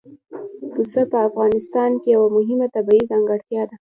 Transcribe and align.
پسه 0.73 1.01
د 1.11 1.13
افغانستان 1.29 1.91
یوه 2.13 2.27
مهمه 2.37 2.67
طبیعي 2.75 3.03
ځانګړتیا 3.11 3.63
ده. 3.69 3.75